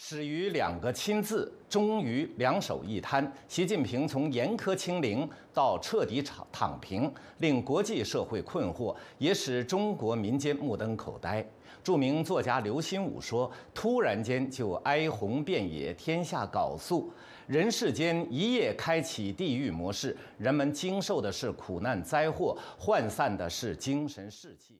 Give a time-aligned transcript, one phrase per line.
[0.00, 3.30] 始于两个“亲”字，终于两手一摊。
[3.48, 11.44] 习近平从严苛清零到彻底躺躺平，令国际社会困惑，也使中国民间目瞪口呆。
[11.82, 17.12] 著名作家刘心武说：“突然间就哀鸿遍野，天下缟素，
[17.48, 24.78] 人世间一夜开启地狱模式，人们经受的是苦难灾祸，涣散的是精神士气。”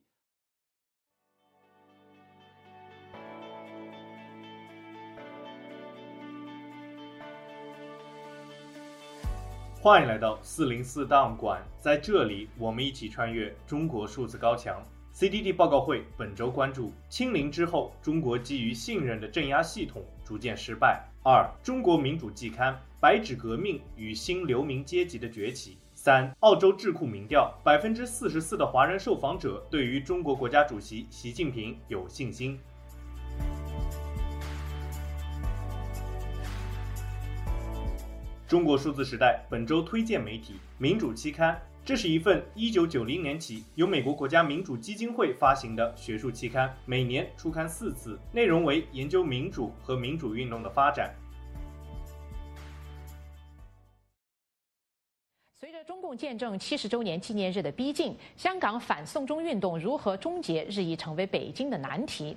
[9.81, 14.83] 欢迎来到四零四档案馆，在这里，我们一起穿越中国数字高墙。
[15.15, 32.59] CDD 报告会本周关注：清零之后，中国基于信任的镇压系统逐渐失败；二、中国民主季刊《白纸革命与新流民阶级的崛起》；三、澳洲智库民调，百分之四十四的华人受访者对于中国国家主席习近平有信心。
[38.49, 41.53] 中国数字时代本周推荐媒体《民主期刊》，
[41.85, 51.13] 这是一份一九九零年起由美国国家民主基金会发行的学术期刊，每年出刊四次，内容为研究民主和民主运动的发展。
[56.09, 62.35] 共建政七十周年纪念日的逼近，香港反送中运动如何终结，日益成为北京的难题。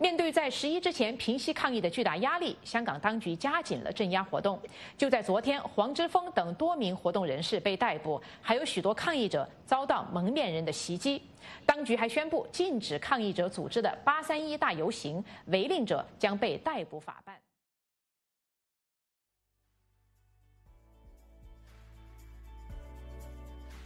[0.00, 4.60] 面对在十一之前平息抗议的巨大压力，香港当局加紧了镇压活动。
[4.98, 11.22] 就在昨天，黄之锋等多名活动人士被逮捕，还有许多抗议者遭到蒙面人的袭击。
[11.64, 17.36] 当局还宣布禁止抗议者组织的八三一大游行，违令者将被逮捕法办。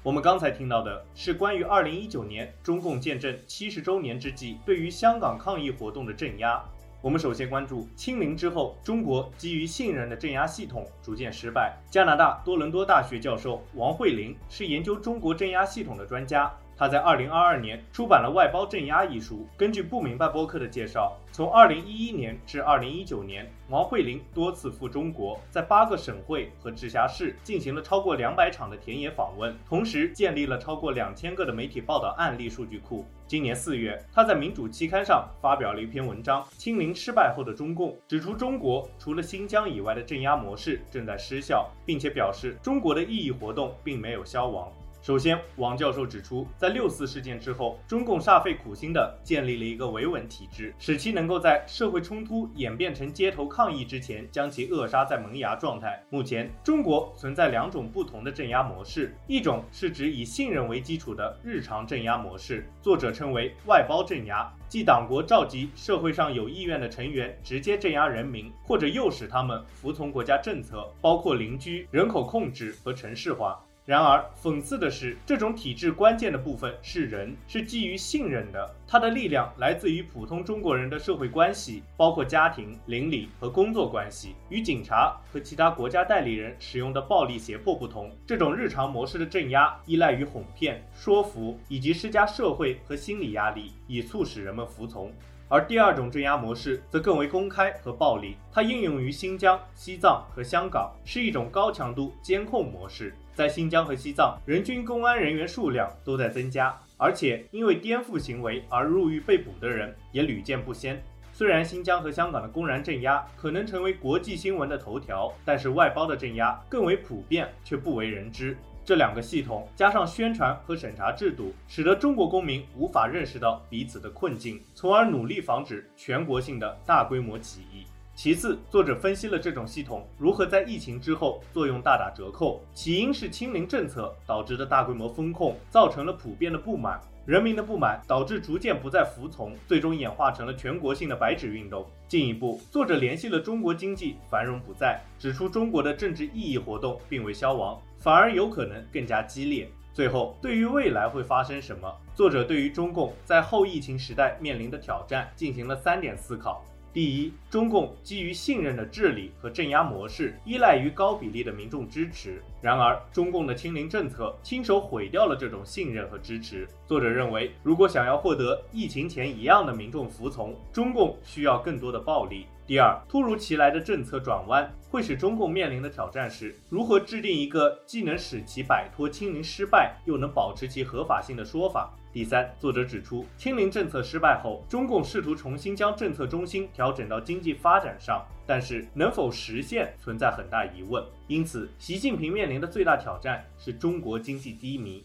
[0.06, 6.62] 我们刚才听到的是关于二零一九年中共建政七十周年之际对于香港抗议活动的镇压。
[7.02, 11.76] 我们首先关注清零之后，中国基于信任的镇压系统逐渐失败。
[11.90, 16.56] 加拿大多伦多大学教授王慧玲是研究中国镇压系统的专家。
[16.78, 19.46] 他在二零二二年出版了《外包镇压》一书。
[19.56, 33.06] 根据不明白播客的介绍，从二零一一年至二零一九年，王慧玲多次赴中国，在八个省会和直辖市进行了超过两百场的田野访问，同时建立了超过两千个的媒体报道案例数据库。
[33.26, 44.70] 今年四月，他在《民主》期刊上发表了一篇文章《清零失败后的中共》，指出中国除了新疆以外的镇压模式正在失效，并且表示中国的异议活动并没有消亡。
[45.06, 56.02] 首先，王教授指出，在六四事件之后，中共煞费苦心地建立了一个维稳体制，使其能够在社会冲突演变成街头抗议之前，将其扼杀在萌芽状态。
[56.10, 73.56] 目前，中国存在两种不同的镇压模式，一种是指以信任为基础的日常镇压模式，作者称为外包镇压，即党国召集社会上有意愿的成员直接镇压人民，或者诱使他们服从国家政策，包括邻居、人口控制和城市化。
[73.86, 78.68] 然而，讽刺的是，这种体制关键的部分是人，是基于信任的。
[78.84, 84.34] 它的力量来自于普通中国人的社会关系，包括家庭、邻里和工作关系。
[84.48, 95.12] 与警察和其他国家代理人使用的暴力胁迫不同，这种日常模式的镇压依赖于哄骗、说服以及施加社会和心理压力，以促使人们服从。
[95.48, 103.14] 而第二种镇压模式则更为公开和暴力，它应用于新疆、西藏和香港，是一种高强度监控模式。
[103.36, 110.98] 在新疆和西藏，人均公安人员数量都在增加，而且因为颠覆行为而入狱被捕的人也屡见不鲜。
[111.34, 118.56] 虽然新疆和香港的公然镇压可能成为国际新闻的头条，但是外包的镇压更为普遍，却不为人知。
[118.86, 127.84] 这两个系统加上宣传和审查制度，使得中国公民无法认识到彼此的困境，从而努力防止全国性的大规模起义。
[128.16, 132.62] 其次，作者分析了这种系统如何在疫情之后作用大打折扣。
[132.72, 141.86] 起因是清零政策导致的大规模封控，造成了普遍的不满，人民的不满导致逐渐不再服从，最终演化成了全国性的白纸运动。
[142.08, 147.78] 进一步，作者联系了中国经济繁荣不再，指出中国的政治异议活动并未消亡。
[147.98, 149.68] 反而有可能更加激烈。
[149.92, 156.64] 最后，对于未来会发生什么，作者对于中共在后疫情时代面临的挑战进行了三点思考。
[156.96, 162.42] 第一，中共基于信任的治理和镇压模式，依赖于高比例的民众支持。
[162.62, 166.66] 然而，中共的清零政策亲手毁掉了这种信任和支持。
[166.86, 172.46] 作者认为，如果想要获得疫情前一样的民众服从，中共需要更多的暴力。
[172.66, 181.94] 第二，突如其来的政策转弯会使中共面临的挑战是如何制定一个既能使其摆脱清零失败，又能保持其合法性的说法。
[182.16, 191.04] 第三，作者指出，清零政策失败后，中共试图重新将政策中心调整到经济发展上，但是能否实现存在很大疑问。
[191.28, 195.04] 因此，习近平面临的最大挑战是中国经济低迷。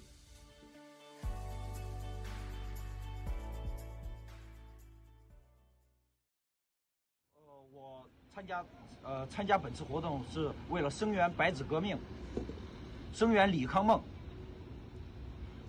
[7.35, 7.41] 呃，
[7.73, 8.63] 我参加
[9.03, 11.97] 呃参加本次活动是为了声援白纸革命，
[13.11, 14.01] 声援李康梦。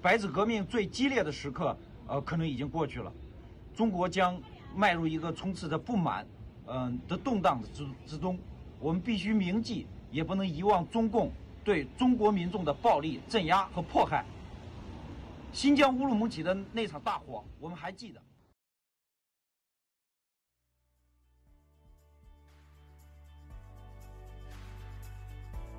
[0.02, 1.76] 白纸革命最激烈的时刻，
[2.08, 3.12] 呃，可能已经过去了。
[3.72, 4.36] 中国将
[4.74, 6.26] 迈入一个充斥着不满，
[6.66, 8.36] 嗯、的动荡之之中。
[8.80, 11.30] 我们必须铭记，也不能遗忘中共
[11.62, 14.24] 对中国民众的暴力镇压和迫害。
[15.52, 18.20] 新疆乌鲁木齐的那场大火，我们还记得。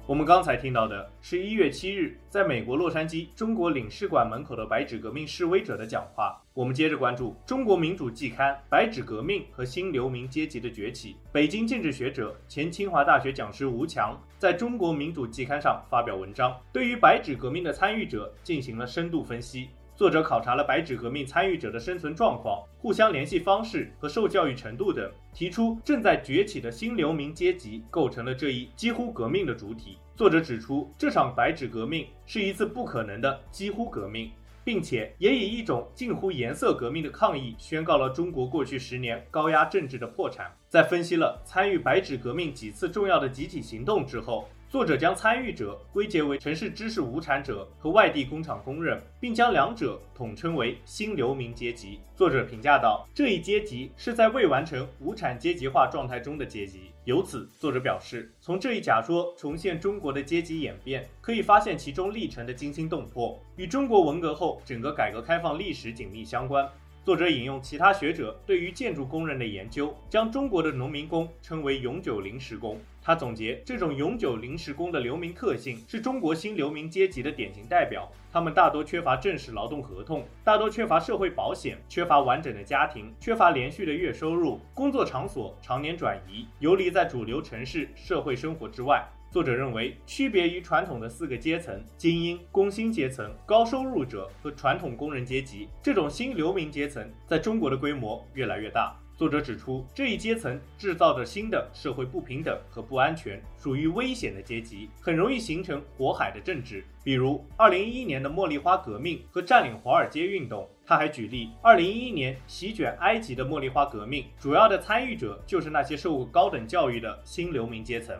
[0.05, 6.37] 我们刚才听到的是一月七日在美国洛杉矶中国领事馆门口的白纸革命示威者的讲话。
[6.53, 11.13] 我们接着关注中国民主季刊《白纸革命和新流民阶级的崛起》。
[11.31, 19.69] 北京政治学者、前清华大学讲师吴强在中国民主季刊上发表文章，对于白纸革命的参与者进行了深度分析。
[19.95, 29.99] 作者考察了白纸革命参与者的生存状况、互相联系方式和受教育程度等，提出正在崛起的新流民阶级构成了这一几乎革命的主体。
[30.15, 34.31] 作者指出，这场白纸革命是一次不可能的几乎革命，
[34.63, 40.51] 并且也以一种近乎颜色革命的抗议宣告了中国过去十年高压政治的破产。
[40.69, 51.99] 在分析了参与白纸革命几次重要的集体行动之后，作者将参与者归结为城市知识无产者和外地工厂工人，并将两者统称为新流民阶级。
[52.15, 66.67] 作者评价道：“这一阶级是在未完成无产阶级化状态中的阶级。”由此，作者表示，从这一假说重现中国的阶级演变，可以发现其中历程的惊心动魄，与中国文革后整个改革开放历史紧密相关。
[67.05, 72.79] 作者引用其他学者对于建筑工人的研究，将中国的农民工称为永久临时工。
[73.01, 78.09] 他总结，这种永久临时工的流民特性是中国新流民阶级的典型代表。
[78.31, 89.05] 他们大多缺乏正式劳动合同，大多缺乏社会保险，缺乏完整的家庭，缺乏连续的月收入，工作场所常年转移，游离在主流城市社会生活之外。
[89.33, 98.95] 作者认为，区别于传统的四个阶层——精英、工薪阶层、高收入者和传统工人阶级，这种新流民阶层在中国的规模越来越大。
[99.17, 110.69] 作者指出，这一阶层制造着新的社会不平等和不安全，属于危险的阶级，很容易形成火海的政治，比如2011年的茉莉花革命和占领华尔街运动。
[110.85, 118.15] 他还举例，2011年席卷埃及的茉莉花革命，主要的参与者就是那些受过高等教育的新流民阶层。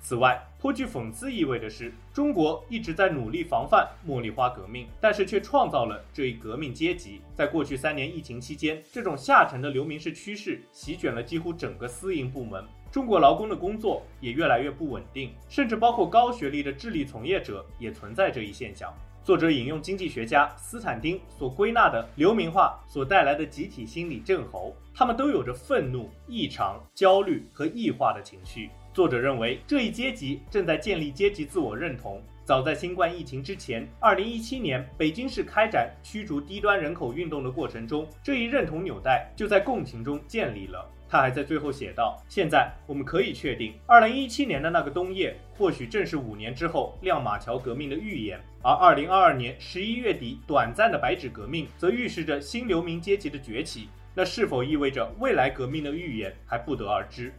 [0.00, 7.20] 此外，颇具讽刺意味的是，中国一直在努力防范茉莉花革命，但是却创造了这一革命阶级。
[7.34, 18.92] 在过去三年疫情期间，这种下沉的流民式趋势席卷了几乎整个私营部门，中国劳工的工作也越来越不稳定，甚至包括高学历的智力从业者也存在这一现象。
[19.24, 28.70] 作者引用经济学家斯坦丁所归纳的流民化所带来的集体心理症候，他们都有着愤怒、异常、焦虑和异化的情绪。
[28.98, 32.20] 作者认为，这一阶级正在建立阶级自我认同。
[32.44, 40.84] 早在新冠疫情之前，2017年北京市开展驱逐低端人口运动的过程中，这一认同纽带就在共情中建立了。
[41.08, 53.88] 他还在最后写道：“现在我们可以确定，2017年的那个冬夜，或许正是五年之后亮马桥革命的预言，而2022年11月底短暂的白纸革命，则预示着新流民阶级的崛起。
[54.12, 57.32] 那是否意味着未来革命的预言，还不得而知。”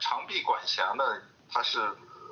[0.00, 1.04] 长臂管辖呢，
[1.50, 1.78] 它是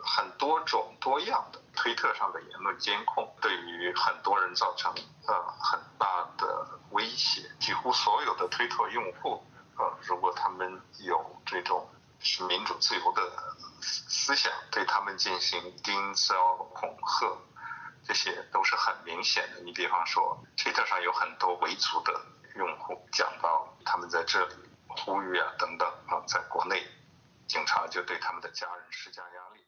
[0.04, 1.60] 很多种多样的。
[1.78, 4.90] 推特上的言论监控对于很多人造成
[5.26, 7.42] 呃很大的威胁。
[7.60, 9.44] 几乎所有的推特用户，
[9.76, 11.86] 呃，如果他们有这种
[12.18, 13.20] 是民主自由的
[13.82, 17.26] 思想，对他们进行盯梢恐吓，
[18.06, 19.60] 这些都是很明显的。
[19.60, 22.18] 你比方说，推特上有很多维族的
[22.54, 24.54] 用户，讲到他们在这里
[24.88, 26.82] 呼吁啊等等啊，在国内。
[27.46, 29.64] 警察就对他们的家人施加压力。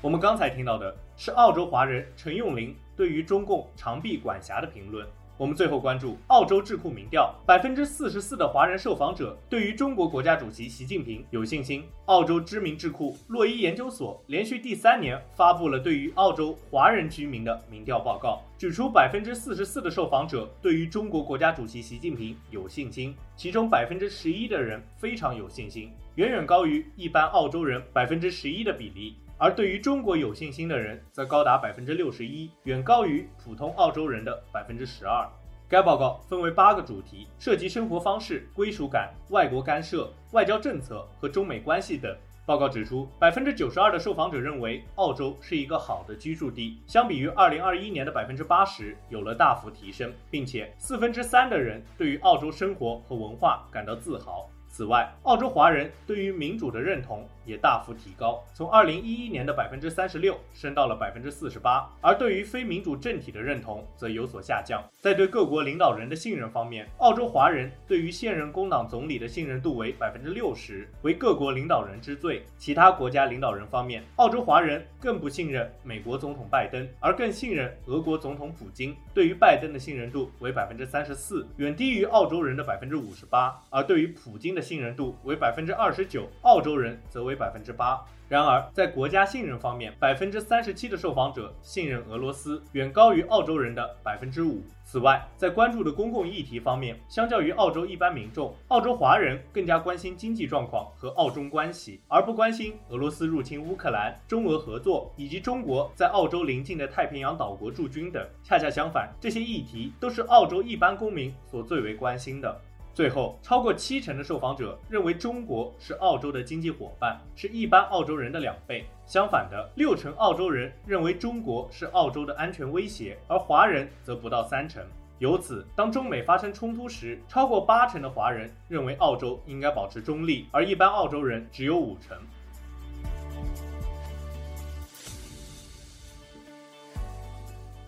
[0.00, 5.06] 我们刚才听到的是澳洲华人陈永林对于中共长臂管辖的评论。
[5.38, 11.84] 我们最后关注澳洲智库民调，百分之四十四的华人受访者对于中国国家主席习近平有信心。
[12.06, 29.16] 澳洲知名智库洛伊研究所连续第三年发布了对于澳洲华人居民的民调报告，指出百分之四十四的受访者对于中国国家主席习近平有信心，其中百分之十一的人非常有信心，远远高于一般澳洲人百分之十一的比例。
[29.38, 35.28] 而对于中国有信心的人则高达百分之六十一，远高于普通澳洲人的百分之十二。
[35.68, 42.16] 该报告分为八个主题，涉及生活方式、归属感、外国干涉、外交政策和中美关系等。
[42.46, 54.48] 报告指出，百分之九十二的受访者认为澳洲是一个好的居住地，相比于二零二一年的百分之八十有了大幅提升，并且四分之三的人对于澳洲生活和文化感到自豪。
[54.76, 61.90] 此外，澳洲华人对于民主的认同也大幅提高，从二零一一年的百分之三十六升到了百分之四十八。
[62.02, 64.84] 而对于非民主政体的认同则有所下降。
[65.00, 72.44] 在对各国领导人的信任方面，澳洲华人对于现任工党总理的信任度为百分之六十，为各国领导人之最。
[72.58, 78.94] 其他国家领导人方面，澳洲华人更不信任美国总统拜登，而更信任俄国总统普京。
[79.14, 83.58] 对于拜登的信任度为百分之三十四，远低于澳洲人的百分之五十八。
[83.70, 88.04] 而对于普京的信任度为百分之二十九，澳洲人则为百分之八。
[88.28, 94.60] 然而，在国家信任方面，百分之三十七的受访者信任俄罗斯，远高于澳洲人的百分之五。
[94.82, 108.26] 此外，在关注的公共议题方面，相较于澳洲一般民众，澳洲华人更加关心经济状况和澳中关系，而不关心俄罗斯入侵乌克兰、中俄合作以及中国在澳洲邻近的太平洋岛国驻军等。
[108.42, 112.60] 恰恰相反，这些议题都是澳洲一般公民所最为关心的。
[112.96, 118.86] 最后，超过七成的受访者认为中国是澳洲的经济伙伴，是一般澳洲人的两倍。
[119.04, 124.82] 相反的，六成澳洲人认为中国是澳洲的安全威胁，而华人则不到三成。
[125.18, 132.16] 由此，当中美发生冲突时，超过八成的华人认为澳洲应该保持中立，而一般澳洲人只有五成。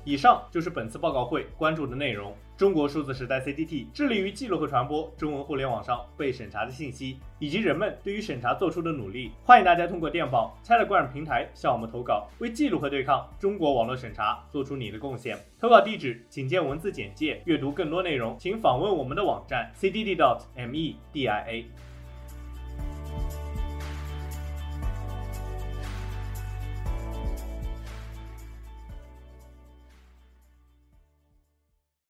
[0.04, 2.36] 以上就是本次报告会关注的内容。
[2.58, 9.30] 中国数字时代 CDT 致力于记录和传播中文互联网上被审查的信息，以及人们对于审查做出的努力。
[9.44, 15.38] 欢迎大家通过电报、Telegram 平台向我们投稿，为记录和对抗中国网络审查做出你的贡献。
[15.60, 17.40] 投稿地址请见文字简介。
[17.44, 21.64] 阅读更多内容，请访问我们的网站 cddot me dia。